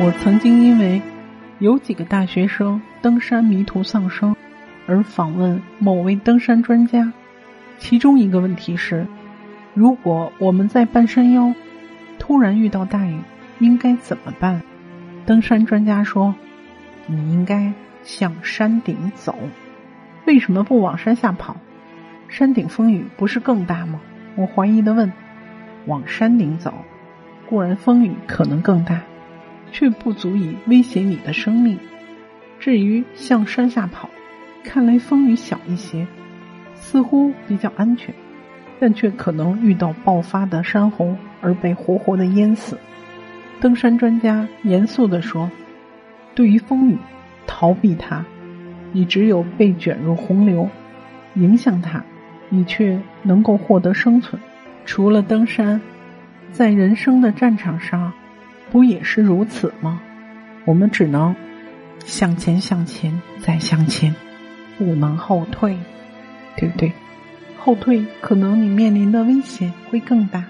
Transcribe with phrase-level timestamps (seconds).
[0.00, 1.02] 我曾经因为
[1.58, 4.36] 有几个大学生登山迷途丧生
[4.86, 7.12] 而访问某位登山专家，
[7.78, 9.04] 其中一个问题是：
[9.74, 11.52] 如果我们在半山腰
[12.16, 13.18] 突然遇到大雨，
[13.58, 14.62] 应该怎么办？
[15.26, 16.32] 登山专家说
[17.06, 17.72] ：“你应该
[18.04, 19.36] 向山顶走。
[20.26, 21.56] 为什么不往山下跑？
[22.28, 24.00] 山顶风雨不是更大吗？”
[24.36, 25.12] 我怀疑的问
[25.86, 26.72] ：“往山顶走，
[27.48, 29.00] 固然风雨可能更大。”
[29.72, 31.78] 却不足以威胁你的生命。
[32.60, 34.10] 至于向山下跑，
[34.64, 36.06] 看来风雨小一些，
[36.74, 38.14] 似乎比较安全，
[38.80, 42.78] 但却可能遇到爆发的山洪而被活活的淹死。
[43.60, 45.50] 登山专家严肃地说
[46.34, 46.96] ：“对于风雨，
[47.46, 48.24] 逃避它，
[48.92, 50.68] 你只有被卷入洪流；
[51.34, 52.02] 影响它，
[52.48, 54.40] 你却能够获得生存。
[54.84, 55.80] 除了登山，
[56.50, 58.12] 在人生的战场上。”
[58.70, 60.00] 不也是如此吗？
[60.64, 61.34] 我们只能
[62.04, 64.14] 向前，向前，再向前，
[64.76, 65.78] 不能后退，
[66.56, 66.92] 对不对？
[67.58, 70.44] 后退，可能你面临的危险会更大。